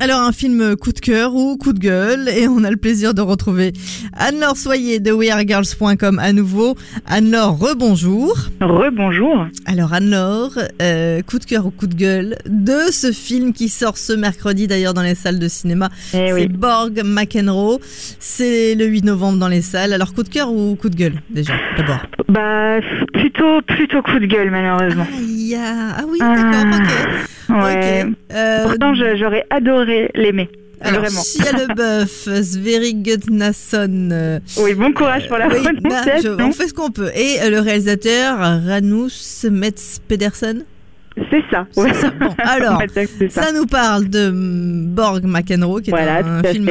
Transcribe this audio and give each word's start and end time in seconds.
Alors 0.00 0.20
un 0.20 0.30
film 0.30 0.76
coup 0.76 0.92
de 0.92 1.00
cœur 1.00 1.34
ou 1.34 1.56
coup 1.56 1.72
de 1.72 1.80
gueule 1.80 2.28
et 2.28 2.46
on 2.46 2.62
a 2.62 2.70
le 2.70 2.76
plaisir 2.76 3.14
de 3.14 3.20
retrouver 3.20 3.72
Anne-Laure 4.12 4.56
Soyer 4.56 5.00
de 5.00 5.10
wearegirls.com 5.10 6.20
à 6.20 6.32
nouveau. 6.32 6.76
Anne-Laure, 7.06 7.58
rebonjour. 7.58 8.36
Rebonjour. 8.60 9.46
Alors 9.66 9.92
Anne-Laure, 9.92 10.52
euh, 10.80 11.20
coup 11.22 11.40
de 11.40 11.44
cœur 11.44 11.66
ou 11.66 11.70
coup 11.72 11.88
de 11.88 11.96
gueule 11.96 12.36
de 12.46 12.78
ce 12.92 13.10
film 13.10 13.52
qui 13.52 13.68
sort 13.68 13.98
ce 13.98 14.12
mercredi 14.12 14.68
d'ailleurs 14.68 14.94
dans 14.94 15.02
les 15.02 15.16
salles 15.16 15.40
de 15.40 15.48
cinéma. 15.48 15.88
Eh 16.14 16.28
c'est 16.28 16.32
oui. 16.32 16.48
Borg 16.48 17.02
McEnroe. 17.04 17.80
C'est 18.20 18.76
le 18.76 18.84
8 18.86 19.04
novembre 19.04 19.38
dans 19.38 19.48
les 19.48 19.62
salles. 19.62 19.92
Alors 19.92 20.14
coup 20.14 20.22
de 20.22 20.28
cœur 20.28 20.52
ou 20.52 20.76
coup 20.76 20.90
de 20.90 20.96
gueule 20.96 21.20
déjà 21.30 21.54
d'abord? 21.76 22.02
Bah 22.28 22.78
plutôt 23.14 23.62
plutôt 23.62 24.00
coup 24.02 24.20
de 24.20 24.26
gueule 24.26 24.52
malheureusement. 24.52 25.06
Ah, 25.56 25.96
ah 25.98 26.02
oui, 26.08 26.18
Ah, 26.22 26.36
d'accord, 26.36 26.80
ok. 26.80 27.28
Ouais. 27.48 28.04
Euh, 28.32 28.64
Pourtant 28.64 28.94
je- 28.94 29.16
j'aurais 29.16 29.44
adoré 29.50 30.10
l'aimer. 30.14 30.48
alors, 30.80 31.00
Vraiment. 31.00 31.22
Shia 31.22 31.52
LeBeouf, 31.52 32.28
Sverre 32.42 32.92
Gudnason, 32.94 34.08
euh, 34.12 34.38
Oui, 34.58 34.74
bon 34.74 34.92
courage 34.92 35.26
pour 35.28 35.38
la 35.38 35.48
oui, 35.48 35.54
bah, 35.64 35.70
prononciation. 35.82 36.36
on 36.40 36.52
fait 36.52 36.68
ce 36.68 36.74
qu'on 36.74 36.90
peut. 36.90 37.10
Et 37.14 37.40
euh, 37.42 37.50
le 37.50 37.60
réalisateur, 37.60 38.38
Ranus 38.66 39.46
Metz 39.50 40.00
Pedersen. 40.06 40.64
C'est 41.30 41.42
ça. 41.50 41.66
Ouais. 41.76 41.92
ça. 41.94 42.10
Bon, 42.10 42.32
alors, 42.38 42.80
ça. 42.94 43.02
Ça 43.28 43.52
nous 43.52 43.66
parle 43.66 44.08
de 44.08 44.30
Borg 44.32 45.24
McEnroe, 45.24 45.80
qui 45.80 45.90
est 45.90 45.92
Voilà, 45.92 46.18
un, 46.24 46.42
film 46.44 46.68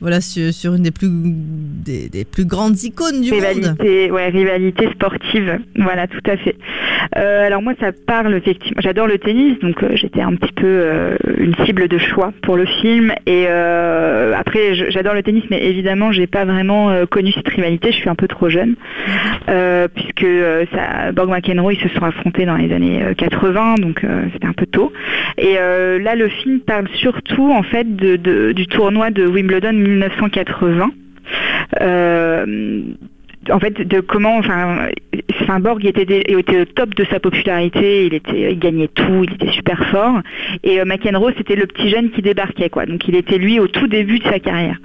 voilà, 0.00 0.20
sur, 0.20 0.52
sur 0.52 0.74
une 0.74 0.82
des 0.82 0.90
plus, 0.90 1.08
des, 1.10 2.24
plus 2.24 2.44
grandes 2.44 2.80
icônes 2.82 3.22
du 3.22 3.30
monde. 3.30 3.40
Rivalité, 3.40 4.10
ouais, 4.10 4.28
rivalité 4.28 4.88
sportive, 4.92 5.58
voilà, 5.76 6.06
tout 6.06 6.20
à 6.30 6.36
fait. 6.36 6.56
Euh, 7.16 7.46
alors 7.46 7.62
moi, 7.62 7.72
ça 7.80 7.92
parle 8.06 8.34
effectivement. 8.34 8.80
J'adore 8.82 9.06
le 9.06 9.18
tennis, 9.18 9.58
donc 9.60 9.82
euh, 9.82 9.90
j'étais 9.94 10.20
un 10.20 10.34
petit 10.34 10.52
peu 10.52 10.66
euh, 10.66 11.16
une 11.38 11.54
cible 11.64 11.88
de 11.88 11.98
choix 11.98 12.32
pour 12.42 12.56
le 12.56 12.66
film. 12.66 13.12
Et 13.26 13.46
après, 13.46 14.74
j'adore 14.90 15.14
le 15.14 15.22
tennis, 15.22 15.44
mais 15.50 15.64
évidemment, 15.64 16.12
j'ai 16.12 16.26
pas 16.26 16.44
vraiment 16.44 17.06
connu 17.06 17.32
cette 17.32 17.48
rivalité. 17.48 17.90
Je 17.92 17.96
suis 17.96 18.08
un 18.08 18.14
peu 18.14 18.28
trop 18.28 18.48
jeune, 18.48 18.74
puisque 19.94 20.26
Borg 21.14 21.30
McEnroe, 21.30 21.72
ils 21.72 21.80
se 21.80 21.88
sont 21.94 22.04
affrontés 22.04 22.44
dans 22.44 22.56
les 22.56 22.72
années 22.72 23.02
euh, 23.02 23.14
80, 23.14 23.76
donc 23.76 24.02
c'était 24.32 24.46
un 24.46 24.52
peu 24.52 24.66
tôt. 24.66 24.92
Et 25.38 25.54
là, 25.54 26.14
le 26.14 26.28
film 26.28 26.60
parle 26.60 26.88
surtout 26.94 27.50
en 27.52 27.62
fait 27.62 27.96
de- 27.96 28.52
du 28.52 28.66
tournoi 28.66 29.10
de 29.10 29.26
Wimbledon 29.26 29.72
1980. 29.86 30.90
Euh, 31.80 32.82
en 33.50 33.60
fait, 33.60 33.80
de 33.80 34.00
comment, 34.00 34.38
enfin, 34.38 35.60
Borg 35.60 35.84
était, 35.84 36.34
au 36.34 36.42
top 36.42 36.94
de 36.94 37.04
sa 37.04 37.20
popularité, 37.20 38.06
il 38.06 38.14
était, 38.14 38.52
il 38.52 38.58
gagnait 38.58 38.88
tout, 38.88 39.24
il 39.24 39.34
était 39.34 39.52
super 39.52 39.88
fort. 39.90 40.20
Et 40.64 40.80
euh, 40.80 40.84
McEnroe, 40.84 41.32
c'était 41.36 41.54
le 41.54 41.66
petit 41.66 41.88
jeune 41.88 42.10
qui 42.10 42.22
débarquait, 42.22 42.70
quoi. 42.70 42.86
Donc, 42.86 43.06
il 43.06 43.14
était 43.14 43.38
lui 43.38 43.60
au 43.60 43.68
tout 43.68 43.86
début 43.86 44.18
de 44.18 44.24
sa 44.24 44.40
carrière. 44.40 44.78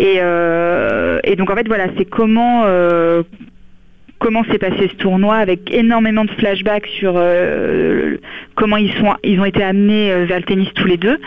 Et, 0.00 0.16
euh, 0.18 1.20
donc, 1.38 1.50
en 1.50 1.54
fait, 1.54 1.68
voilà, 1.68 1.86
c'est 1.96 2.04
comment. 2.04 2.64
Comment 4.18 4.44
s'est 4.44 4.58
passé 4.58 4.88
ce 4.88 4.94
tournoi 4.94 5.34
avec 5.34 5.68
énormément 5.72 6.24
de 6.24 6.30
flashbacks 6.30 6.86
sur 6.86 7.20
comment 8.54 8.76
ils 8.76 8.92
sont 8.92 9.16
ils 9.24 9.40
ont 9.40 9.44
été 9.44 9.64
amenés 9.64 10.26
vers 10.26 10.38
le 10.38 10.44
tennis 10.44 10.72
tous 10.74 10.86
les 10.86 10.96
deux 10.96 11.18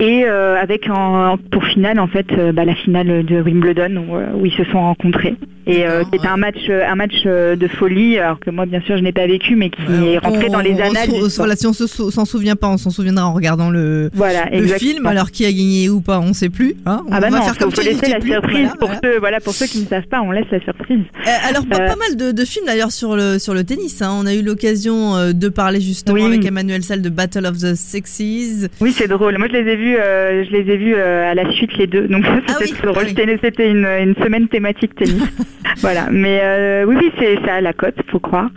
et 0.00 0.24
euh, 0.26 0.56
avec 0.60 0.88
en, 0.90 1.36
pour 1.50 1.64
finale 1.64 2.00
en 2.00 2.08
fait 2.08 2.26
euh, 2.32 2.52
bah, 2.52 2.64
la 2.64 2.74
finale 2.74 3.24
de 3.24 3.40
Wimbledon 3.40 4.04
où, 4.08 4.16
euh, 4.16 4.26
où 4.34 4.46
ils 4.46 4.52
se 4.52 4.64
sont 4.64 4.80
rencontrés 4.80 5.36
et 5.66 5.86
euh, 5.86 6.02
c'était 6.12 6.26
un 6.26 6.36
match 6.36 6.68
un 6.68 6.94
match 6.94 7.22
de 7.24 7.68
folie 7.68 8.18
alors 8.18 8.38
que 8.40 8.50
moi 8.50 8.66
bien 8.66 8.80
sûr 8.82 8.98
je 8.98 9.02
n'ai 9.02 9.12
pas 9.12 9.26
vécu 9.26 9.56
mais 9.56 9.70
qui 9.70 9.80
est 10.08 10.18
rentré 10.18 10.46
On- 10.48 10.52
dans 10.52 10.60
les 10.60 10.74
on- 10.74 10.80
annales 10.80 11.08
on- 11.10 11.28
voilà, 11.36 11.56
si 11.56 11.66
on 11.66 11.72
s'en 11.72 12.24
souvient 12.26 12.56
pas, 12.56 12.68
on 12.68 12.76
s'en 12.76 12.90
souviendra 12.90 13.26
en 13.26 13.32
regardant 13.32 13.70
le, 13.70 14.10
voilà 14.12 14.46
le 14.50 14.58
exactement. 14.58 14.90
film. 14.90 15.06
Alors 15.06 15.30
qui 15.30 15.46
a 15.46 15.52
gagné 15.52 15.88
ou 15.88 16.00
pas, 16.02 16.20
on 16.20 16.34
sait 16.34 16.50
plus. 16.50 16.74
Hein 16.84 17.02
on 17.08 17.12
ah 17.12 17.20
bah 17.20 17.30
va 17.30 17.38
non, 17.38 17.42
faire 17.44 17.54
faut, 17.54 17.60
comme 17.64 17.70
faut 17.72 17.80
laisser 17.80 18.10
la 18.10 18.18
plus. 18.20 18.32
surprise 18.32 18.58
Voilà, 18.66 18.76
pour 18.78 18.88
voilà. 18.88 19.00
ceux 19.02 19.18
voilà 19.20 19.40
pour 19.40 19.54
ceux 19.54 19.66
qui 19.66 19.80
ne 19.80 19.86
savent 19.86 20.06
pas 20.06 20.20
on 20.20 20.32
laisse 20.32 20.44
la 20.50 20.60
surprise 20.60 21.00
alors 21.48 21.64
pas, 21.66 21.78
pas 21.78 21.96
mal 21.96 22.16
de, 22.16 22.32
de 22.32 22.44
films 22.44 22.66
d'ailleurs 22.66 22.92
sur 22.92 23.16
le 23.16 23.38
sur 23.38 23.54
le 23.54 23.64
tennis. 23.64 24.02
hein. 24.02 24.10
On 24.20 24.26
a 24.26 24.34
eu 24.34 24.42
l'occasion 24.42 25.32
de 25.32 25.48
parler 25.48 25.80
justement 25.80 26.16
Oui. 26.16 26.24
avec 26.26 26.44
Emmanuel 26.44 26.82
Salle 26.82 27.00
de 27.00 27.08
Battle 27.08 27.46
of 27.46 27.56
the 27.58 27.74
Sexes. 27.74 28.68
Oui, 28.80 28.92
c'est 28.92 29.08
drôle. 29.08 29.38
Moi, 29.38 29.48
je 29.48 29.54
les 29.56 29.70
ai 29.72 29.76
vus, 29.76 29.83
euh, 29.86 30.44
je 30.44 30.50
les 30.50 30.72
ai 30.72 30.76
vus 30.76 30.94
euh, 30.96 31.30
à 31.30 31.34
la 31.34 31.50
suite 31.52 31.76
les 31.76 31.86
deux. 31.86 32.08
Donc 32.08 32.24
ça, 32.26 32.32
Ah 32.36 32.52
c'était 32.58 32.64
oui, 32.64 32.78
très 32.78 32.86
drôle. 32.86 32.96
ah 32.98 33.02
oui. 33.06 33.38
C'était- 33.42 33.70
une, 33.70 33.86
une 33.86 34.14
semaine 34.22 34.48
thématique 34.48 34.94
tennis. 34.94 35.22
voilà. 35.80 36.06
Mais 36.10 36.40
euh, 36.42 36.84
oui, 36.86 36.96
oui, 36.98 37.12
c'est 37.18 37.36
ça 37.46 37.54
à 37.56 37.60
la 37.60 37.72
cote, 37.72 37.96
faut 38.10 38.18
croire. 38.20 38.48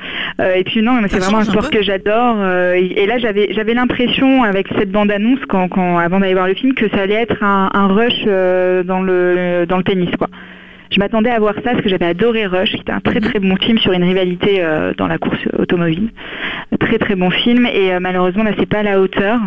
Et 0.55 0.63
puis 0.63 0.81
non, 0.81 0.93
mais 1.01 1.07
c'est 1.09 1.19
vraiment 1.19 1.39
un 1.39 1.43
sport 1.43 1.69
que 1.69 1.81
j'adore. 1.81 2.37
et, 2.75 3.05
là, 3.07 3.17
j'avais 3.17 3.53
j'avais 3.53 3.73
l'impression 3.73 4.43
avec 4.43 4.67
cette 4.77 4.91
bande 4.91 5.11
annonce 5.11 5.39
quand, 5.49 5.67
quand 5.67 5.97
avant 5.97 6.19
d'aller 6.19 6.33
voir 6.33 6.47
le 6.47 6.53
film 6.53 6.73
que 6.73 6.87
ça 6.89 7.01
allait 7.01 7.15
être 7.15 7.43
un, 7.43 7.69
un 7.73 7.87
rush 7.87 8.23
dans 8.85 9.01
le 9.01 9.65
dans 9.67 9.77
le 9.77 9.83
tennis, 9.83 10.09
quoi. 10.17 10.27
Je 10.89 10.99
m'attendais 10.99 11.29
à 11.31 11.37
voir 11.39 11.53
ça 11.55 11.71
parce 11.71 11.81
que 11.81 11.89
j'avais 11.89 12.05
adoré 12.05 12.45
Rush, 12.45 12.71
qui 12.71 12.77
était 12.79 12.93
un 12.93 13.01
très 13.01 13.19
très 13.19 13.39
bon 13.39 13.57
film 13.57 13.77
sur 13.77 13.91
une 13.91 14.05
rivalité 14.05 14.59
euh, 14.63 14.93
dans 14.97 15.07
la 15.07 15.17
course 15.17 15.37
automobile. 15.59 16.09
Très 16.79 16.97
très 16.97 17.15
bon 17.15 17.29
film 17.29 17.65
et 17.65 17.93
euh, 17.93 17.99
malheureusement 17.99 18.43
là 18.43 18.51
c'est 18.57 18.65
pas 18.69 18.79
à 18.79 18.83
la 18.83 19.01
hauteur. 19.01 19.37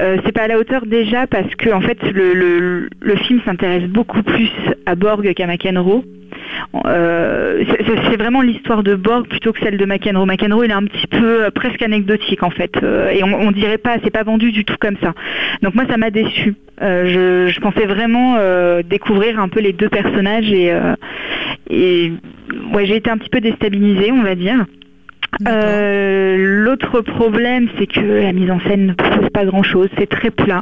Euh, 0.00 0.18
c'est 0.24 0.32
pas 0.32 0.42
à 0.42 0.48
la 0.48 0.58
hauteur 0.58 0.86
déjà 0.86 1.26
parce 1.26 1.54
que 1.56 1.70
en 1.70 1.80
fait 1.80 1.98
le, 2.02 2.34
le, 2.34 2.88
le 3.00 3.16
film 3.16 3.40
s'intéresse 3.44 3.84
beaucoup 3.84 4.22
plus 4.22 4.50
à 4.86 4.94
Borg 4.94 5.32
qu'à 5.34 5.46
McEnroe. 5.46 6.04
Euh, 6.86 7.64
c'est- 8.10 8.16
vraiment 8.16 8.42
l'histoire 8.42 8.82
de 8.82 8.94
Borg 8.94 9.26
plutôt 9.28 9.52
que 9.52 9.60
celle 9.60 9.76
de 9.78 9.84
McEnroe. 9.84 10.26
McEnroe 10.26 10.64
il 10.64 10.70
est 10.70 10.74
un 10.74 10.84
petit 10.84 11.06
peu 11.06 11.44
euh, 11.44 11.50
presque 11.50 11.82
anecdotique 11.82 12.42
en 12.42 12.50
fait 12.50 12.72
euh, 12.82 13.10
et 13.10 13.22
on, 13.22 13.32
on 13.40 13.50
dirait 13.50 13.78
pas 13.78 13.96
c'est 14.04 14.10
pas 14.10 14.24
vendu 14.24 14.50
du 14.52 14.64
tout 14.64 14.76
comme 14.80 14.96
ça. 15.02 15.14
Donc 15.62 15.74
moi 15.74 15.84
ça 15.88 15.96
m'a 15.96 16.10
déçu. 16.10 16.54
Je, 16.80 17.48
je 17.52 17.60
pensais 17.60 17.86
vraiment 17.86 18.36
découvrir 18.88 19.40
un 19.40 19.48
peu 19.48 19.60
les 19.60 19.72
deux 19.72 19.88
personnages 19.88 20.50
et 20.52 20.72
et 21.70 22.12
ouais 22.72 22.86
j'ai 22.86 22.96
été 22.96 23.10
un 23.10 23.18
petit 23.18 23.30
peu 23.30 23.40
déstabilisée 23.40 24.12
on 24.12 24.22
va 24.22 24.34
dire. 24.34 24.64
L'autre 26.68 27.00
problème, 27.00 27.70
c'est 27.78 27.86
que 27.86 27.98
la 27.98 28.30
mise 28.34 28.50
en 28.50 28.60
scène 28.60 28.88
ne 28.88 28.92
propose 28.92 29.30
pas 29.30 29.46
grand-chose, 29.46 29.88
c'est 29.96 30.06
très 30.06 30.30
plat. 30.30 30.60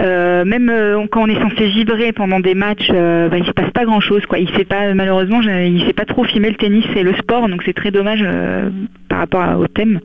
Euh, 0.00 0.44
même 0.44 0.68
euh, 0.68 1.06
quand 1.08 1.22
on 1.22 1.28
est 1.28 1.40
censé 1.40 1.66
vibrer 1.66 2.10
pendant 2.10 2.40
des 2.40 2.56
matchs, 2.56 2.90
euh, 2.92 3.28
bah, 3.28 3.38
il 3.38 3.46
se 3.46 3.52
passe 3.52 3.70
pas 3.70 3.84
grand-chose. 3.84 4.26
Quoi. 4.26 4.40
Il 4.40 4.48
sait 4.56 4.64
pas, 4.64 4.92
malheureusement, 4.94 5.40
sait 5.40 5.92
pas 5.92 6.06
trop 6.06 6.24
filmer 6.24 6.50
le 6.50 6.56
tennis 6.56 6.84
et 6.96 7.04
le 7.04 7.14
sport, 7.14 7.48
donc 7.48 7.62
c'est 7.64 7.72
très 7.72 7.92
dommage 7.92 8.18
euh, 8.20 8.68
par 9.08 9.20
rapport 9.20 9.60
au 9.60 9.68
thème. 9.68 10.00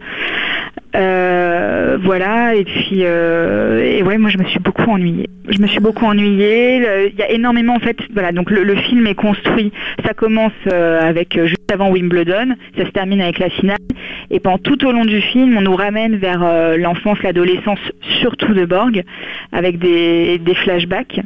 Euh, 0.96 1.98
voilà, 2.04 2.54
et 2.56 2.64
puis 2.64 3.00
euh, 3.02 3.84
et 3.84 4.04
ouais, 4.04 4.20
moi 4.20 4.30
je 4.30 4.38
me 4.38 4.44
suis 4.46 4.60
beaucoup 4.60 4.90
ennuyée. 4.92 5.28
Je 5.50 5.60
me 5.60 5.68
suis 5.68 5.80
beaucoup 5.80 6.06
ennuyée. 6.06 6.78
Il 7.08 7.18
y 7.18 7.24
a 7.24 7.32
énormément 7.32 7.76
en 7.76 7.80
fait, 7.80 7.98
voilà, 8.14 8.32
donc 8.32 8.52
le, 8.52 8.76
film 8.76 9.08
est 9.08 9.16
construit. 9.16 9.72
Ça 10.06 10.14
commence 10.14 10.52
euh, 10.72 11.02
avec 11.02 11.40
juste 11.46 11.72
avant 11.72 11.90
Wimbledon, 11.90 12.56
ça 12.78 12.86
se 12.86 12.92
termine 12.92 13.22
avec 13.22 13.40
la 13.40 13.50
finale, 13.50 13.78
et 14.30 14.40
pendant 14.40 14.60
tout 14.60 14.86
au 14.86 14.92
long 14.92 15.06
du 15.06 15.22
film, 15.22 15.58
on 15.58 15.62
nous 15.62 15.76
ramène 15.76 16.18
vers 16.18 16.78
l'enfance, 16.78 17.22
l'adolescence, 17.24 17.80
surtout 18.22 18.54
de 18.54 18.66
Borg, 18.66 19.04
avec 19.52 19.80
des 19.80 20.56
flashbacks. 20.64 21.22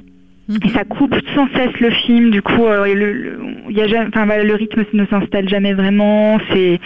Et 0.49 0.69
ça 0.69 0.85
coupe 0.85 1.15
sans 1.35 1.47
cesse 1.49 1.77
le 1.81 1.89
film, 1.89 2.29
du 2.29 2.41
coup, 2.41 2.65
euh, 2.65 2.93
le, 2.93 3.37
y 3.69 3.81
a 3.81 3.87
jamais, 3.87 4.07
enfin, 4.07 4.25
voilà, 4.25 4.43
le 4.43 4.55
rythme 4.55 4.85
ne 4.93 5.05
s'installe 5.05 5.49
jamais 5.49 5.73
vraiment. 5.73 6.39
C'est, 6.51 6.79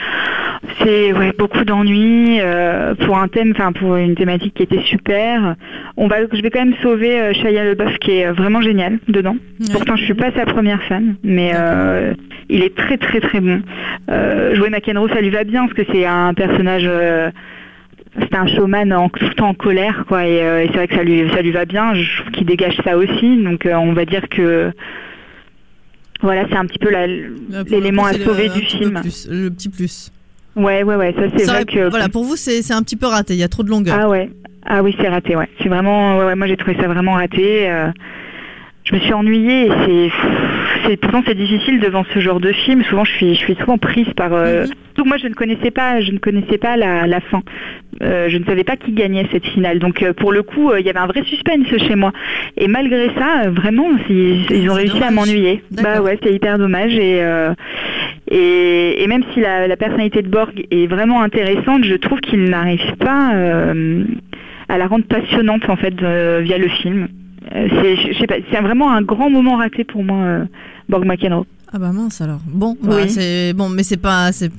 c'est 0.80 1.13
ouais, 1.13 1.31
beaucoup 1.38 1.63
d'ennuis 1.63 2.40
euh, 2.40 2.96
pour 2.96 3.19
un 3.19 3.28
thème, 3.28 3.52
enfin 3.52 3.72
pour 3.72 3.98
une 3.98 4.16
thématique 4.16 4.56
qui 4.56 4.63
était 4.63 4.81
super. 4.81 5.56
On 5.96 6.08
va, 6.08 6.18
je 6.31 6.42
vais 6.42 6.50
quand 6.50 6.66
même 6.66 6.75
sauver 6.81 7.19
euh, 7.19 7.34
Shia 7.34 7.63
LaBeouf 7.63 8.00
qui 8.00 8.12
est 8.12 8.31
vraiment 8.31 8.62
génial 8.62 8.98
dedans. 9.08 9.36
Ouais. 9.60 9.68
Pourtant, 9.74 9.96
je 9.96 10.06
suis 10.06 10.16
pas 10.16 10.31
sa 10.31 10.46
première 10.46 10.81
fan, 10.84 11.16
mais 11.24 11.52
euh, 11.54 12.13
il 12.50 12.63
est 12.63 12.75
très 12.75 12.98
très 12.98 13.19
très 13.19 13.42
bon. 13.42 13.62
Euh, 14.10 14.56
jouer 14.56 14.72
McEnroe, 14.72 15.10
ça 15.10 15.22
lui 15.22 15.30
va 15.30 15.44
bien 15.44 15.68
parce 15.68 15.74
que 15.74 15.94
c'est 15.94 16.06
un 16.06 16.34
personnage. 16.34 16.90
C'est 18.19 18.36
un 18.36 18.48
showman 18.48 18.92
en, 18.94 19.10
tout 19.10 19.24
le 19.25 19.34
temps 19.34 19.50
en 19.50 19.54
colère, 19.54 20.04
quoi. 20.08 20.25
Et, 20.28 20.42
euh, 20.44 20.63
et 20.63 20.68
c'est 20.68 20.74
vrai 20.78 20.88
que 20.88 20.96
ça 20.96 21.04
lui, 21.04 21.30
ça 21.34 21.42
lui 21.42 21.52
va 21.52 21.66
bien. 21.66 21.94
Je 21.94 22.22
trouve 22.22 22.31
qu'il 22.31 22.46
dégage 22.46 22.78
ça 22.84 22.98
aussi. 22.98 23.44
Donc, 23.44 23.66
euh, 23.66 23.74
on 23.75 23.94
va 23.94 24.06
dire 24.06 24.28
que 24.30 24.72
voilà, 26.22 26.46
c'est 26.50 26.56
un 26.58 26.66
petit 26.66 26.78
peu 26.80 26.90
l'élément 27.69 28.06
à 28.06 28.13
le- 28.13 28.24
sauver 28.24 28.50
du 28.50 28.62
film. 28.62 29.00
plus, 29.02 29.28
le 29.30 29.50
petit 29.50 29.69
plus. 29.69 30.12
Ouais, 30.56 30.84
ouais, 30.84 30.96
ouais. 30.96 31.13
Ça, 31.13 31.22
c'est 31.36 31.46
vrai 31.46 31.52
aurait- 31.56 31.66
que 31.66 31.90
Voilà, 31.90 32.10
pour 32.10 32.24
vous, 32.24 32.36
c'est 32.36 32.62
c'est 32.62 32.74
un 32.74 32.84
petit 32.84 32.96
peu 32.98 33.08
raté. 33.08 33.34
Il 33.34 33.40
y 33.40 33.44
a 33.44 33.48
trop 33.48 33.63
de 33.63 33.69
longueur. 33.69 33.98
Ah 34.00 34.10
ouais. 34.10 34.30
Ah 34.66 34.84
oui, 34.84 34.96
c'est 35.00 35.08
raté, 35.08 35.36
ouais. 35.36 35.48
C'est 35.63 35.69
vraiment, 35.69 36.18
ouais, 36.19 36.25
ouais, 36.25 36.36
moi 36.36 36.46
j'ai 36.48 36.58
trouvé 36.58 36.75
ça 36.80 36.88
vraiment 36.88 37.13
raté. 37.13 37.68
euh, 37.69 37.90
je 38.91 38.95
me 38.97 39.01
suis 39.01 39.13
ennuyée 39.13 39.67
et 39.89 40.11
c'est, 40.85 40.97
pourtant 40.97 41.23
c'est 41.25 41.35
difficile 41.35 41.79
devant 41.79 42.03
ce 42.13 42.19
genre 42.19 42.39
de 42.39 42.51
film. 42.51 42.83
Souvent, 42.83 43.05
je 43.05 43.11
suis, 43.11 43.33
je 43.35 43.39
suis 43.39 43.55
souvent 43.55 43.77
prise 43.77 44.07
par. 44.15 44.33
Euh, 44.33 44.65
Mhm. 44.65 44.73
Donc 44.97 45.05
moi, 45.07 45.15
je 45.17 45.27
ne 45.27 45.33
connaissais 45.33 45.71
pas, 45.71 46.01
je 46.01 46.11
ne 46.11 46.17
connaissais 46.17 46.57
pas 46.57 46.75
la, 46.75 47.07
la 47.07 47.21
fin. 47.21 47.41
Euh, 48.03 48.27
je 48.27 48.38
ne 48.38 48.43
savais 48.43 48.65
pas 48.65 48.75
qui 48.75 48.91
gagnait 48.91 49.25
cette 49.31 49.45
finale. 49.45 49.79
Donc 49.79 50.03
euh, 50.03 50.11
pour 50.11 50.33
le 50.33 50.43
coup, 50.43 50.69
il 50.77 50.85
y 50.85 50.89
avait 50.89 50.99
un 50.99 51.07
vrai 51.07 51.23
suspense 51.23 51.65
chez 51.88 51.95
moi. 51.95 52.11
Et 52.57 52.67
malgré 52.67 53.09
ça, 53.17 53.49
vraiment, 53.49 53.88
ils, 54.09 54.45
ils 54.51 54.69
ont 54.69 54.73
réussi 54.73 55.01
à 55.01 55.09
m'ennuyer. 55.09 55.63
Bah 55.71 56.01
ouais, 56.01 56.19
c'est 56.21 56.33
hyper 56.33 56.57
dommage. 56.59 56.93
Et, 56.97 57.21
et, 58.29 59.03
et 59.03 59.07
même 59.07 59.23
si 59.33 59.39
la, 59.39 59.67
la 59.67 59.77
personnalité 59.77 60.21
de 60.21 60.27
Borg 60.27 60.65
est 60.69 60.88
vraiment 60.88 61.21
intéressante, 61.21 61.85
je 61.85 61.95
trouve 61.95 62.19
qu'il 62.19 62.43
n'arrive 62.43 62.95
pas 62.99 63.31
à 64.67 64.77
la 64.77 64.88
rendre 64.88 65.05
passionnante 65.05 65.69
en 65.69 65.77
fait 65.77 65.95
via 66.41 66.57
le 66.57 66.67
film. 66.67 67.07
Euh, 67.53 67.67
c'est, 68.51 68.61
vraiment 68.61 68.91
un 68.91 69.01
grand 69.01 69.29
moment 69.29 69.57
raté 69.57 69.83
pour 69.83 70.03
moi, 70.03 70.17
euh, 70.17 70.45
Borg 70.89 71.05
McEnroe. 71.05 71.45
Ah 71.73 71.79
bah 71.79 71.91
mince 71.93 72.19
alors. 72.21 72.39
Bon, 72.47 72.75
bah, 72.83 72.97
Oui. 73.01 73.09
c'est 73.09 73.53
bon, 73.53 73.69
mais 73.69 73.83
c'est 73.83 73.95
pas 74.01 74.31
c'est 74.33 74.51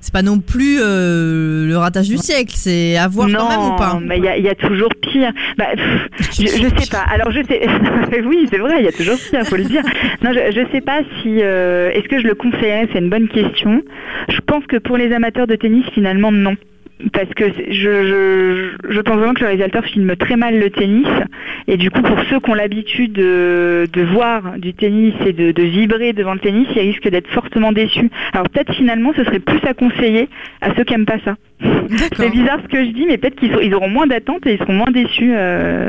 c'est 0.00 0.12
pas 0.12 0.22
non 0.22 0.38
plus 0.38 0.78
euh, 0.80 1.66
le 1.66 1.76
ratage 1.76 2.08
du 2.08 2.18
siècle. 2.18 2.52
C'est 2.54 2.96
à 2.96 3.08
voir 3.08 3.26
non, 3.28 3.38
quand 3.38 3.48
même 3.48 3.72
ou 3.72 3.76
pas. 3.76 3.98
mais 4.00 4.18
il 4.18 4.24
y 4.24 4.28
a, 4.28 4.36
il 4.36 4.44
y 4.44 4.48
a 4.48 4.54
toujours 4.54 4.90
pire. 5.00 5.32
Bah, 5.56 5.66
pff, 5.74 6.30
je, 6.38 6.46
je 6.46 6.80
sais 6.82 6.90
pas. 6.90 7.04
Alors 7.12 7.30
je 7.32 7.42
sais. 7.42 7.66
oui, 8.26 8.46
c'est 8.50 8.58
vrai, 8.58 8.76
il 8.80 8.84
y 8.84 8.88
a 8.88 8.92
toujours 8.92 9.16
pire, 9.30 9.44
faut 9.46 9.56
le 9.56 9.64
dire. 9.64 9.82
Non, 10.22 10.30
je, 10.32 10.52
je 10.52 10.70
sais 10.72 10.80
pas 10.82 11.00
si. 11.22 11.38
euh, 11.42 11.90
Est-ce 11.90 12.06
que 12.08 12.20
je 12.20 12.26
le 12.26 12.34
conseillerais? 12.34 12.88
C'est 12.92 12.98
une 13.00 13.10
bonne 13.10 13.28
question. 13.28 13.82
Je 14.28 14.40
pense 14.46 14.64
que 14.66 14.76
pour 14.76 14.96
les 14.98 15.12
amateurs 15.12 15.46
de 15.46 15.56
tennis, 15.56 15.84
finalement, 15.94 16.30
non. 16.30 16.54
Parce 17.12 17.32
que 17.34 17.44
je, 17.70 17.72
je, 17.72 18.92
je 18.92 19.00
pense 19.00 19.16
vraiment 19.16 19.34
que 19.34 19.40
le 19.40 19.46
réalisateur 19.46 19.84
filme 19.84 20.16
très 20.16 20.36
mal 20.36 20.58
le 20.58 20.70
tennis. 20.70 21.06
Et 21.68 21.76
du 21.76 21.90
coup, 21.90 22.02
pour 22.02 22.18
ceux 22.28 22.40
qui 22.40 22.50
ont 22.50 22.54
l'habitude 22.54 23.12
de, 23.12 23.86
de 23.92 24.02
voir 24.02 24.58
du 24.58 24.74
tennis 24.74 25.14
et 25.24 25.32
de, 25.32 25.52
de 25.52 25.62
vibrer 25.62 26.12
devant 26.12 26.34
le 26.34 26.40
tennis, 26.40 26.66
ils 26.74 26.80
risquent 26.80 27.08
d'être 27.08 27.28
fortement 27.28 27.72
déçus. 27.72 28.10
Alors 28.32 28.48
peut-être 28.48 28.74
finalement, 28.74 29.12
ce 29.16 29.24
serait 29.24 29.38
plus 29.38 29.60
à 29.66 29.74
conseiller 29.74 30.28
à 30.60 30.74
ceux 30.74 30.84
qui 30.84 30.94
aiment 30.94 31.06
pas 31.06 31.20
ça. 31.24 31.36
C'est 32.16 32.30
bizarre 32.30 32.60
ce 32.62 32.68
que 32.68 32.84
je 32.84 32.90
dis, 32.90 33.06
mais 33.06 33.18
peut-être 33.18 33.36
qu'ils 33.36 33.56
ils 33.62 33.74
auront 33.74 33.88
moins 33.88 34.06
d'attentes 34.06 34.46
et 34.46 34.54
ils 34.54 34.58
seront 34.58 34.74
moins 34.74 34.90
déçus. 34.90 35.32
euh, 35.34 35.88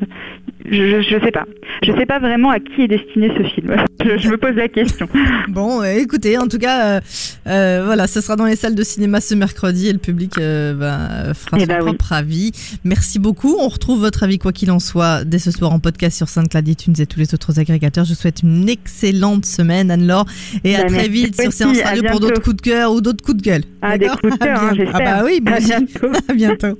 je, 0.71 0.75
je, 0.75 1.01
je 1.01 1.19
sais 1.25 1.31
pas. 1.31 1.45
Je 1.83 1.92
sais 1.94 2.06
pas 2.06 2.19
vraiment 2.19 2.50
à 2.51 2.60
qui 2.60 2.83
est 2.83 2.88
destiné 2.88 3.30
ce 3.38 3.44
film. 3.50 3.75
Je, 4.01 4.18
je 4.18 4.30
me 4.30 4.38
pose 4.38 4.56
la 4.56 4.69
question. 4.69 5.10
Bon, 5.50 5.81
euh, 5.81 5.94
écoutez, 5.95 6.38
en 6.38 6.48
tout 6.48 6.57
cas, 6.57 6.86
euh, 6.86 7.00
euh, 7.48 7.81
voilà, 7.86 8.07
ce 8.07 8.21
sera 8.21 8.38
dans 8.38 8.45
les 8.45 8.56
salles 8.56 8.75
de 8.75 8.83
cinéma 8.83 9.19
ce 9.19 9.36
mercredi 9.36 9.88
et 9.89 9.94
le 9.94 10.00
public 10.00 10.38
euh, 10.38 10.74
bah, 10.74 11.33
fera 11.33 11.57
Eh 11.57 11.62
son 11.62 11.68
bah 11.68 11.75
oui. 11.80 11.86
propre 11.88 12.13
avis. 12.13 12.51
Merci 12.86 13.19
beaucoup. 13.19 13.57
On 13.60 13.68
retrouve 13.68 14.00
votre 14.00 14.24
avis 14.24 14.38
quoi 14.38 14.54
qu'il 14.54 14.71
en 14.71 14.80
soit 14.80 15.25
dès 15.25 15.38
ce 15.39 15.51
soir 15.51 15.74
en 15.74 15.80
podcast 15.80 16.16
sur 16.16 16.30
SoundCloud, 16.30 16.66
iTunes 16.68 16.94
et 17.00 17.06
tous 17.07 17.19
les 17.19 17.33
autres 17.33 17.60
agrégateurs. 17.60 18.06
Je 18.06 18.12
vous 18.13 18.19
souhaite 18.19 18.42
une 18.42 18.69
excellente 18.69 19.45
semaine, 19.45 19.92
Anne-Laure, 19.92 20.25
et 20.63 20.75
à 20.77 20.83
Bah, 20.83 20.88
très 20.89 21.10
vite 21.10 21.39
sur 21.42 21.51
Séance 21.51 21.81
Radio 21.81 22.04
pour 22.10 22.21
d'autres 22.21 22.42
coups 22.42 22.56
de 22.56 22.62
cœur 22.62 22.94
ou 22.94 23.01
d'autres 23.01 23.24
coups 23.24 23.38
de 23.38 23.44
gueule. 23.44 23.63
Ah, 23.81 23.98
des 23.98 24.07
coups 24.07 24.31
de 24.33 24.38
cœur, 24.38 24.63
hein. 24.63 24.74
Ah 24.94 25.00
bah 25.00 25.21
oui, 25.25 25.42
bientôt. 25.42 26.07
À 26.30 26.33
bientôt. 26.33 26.80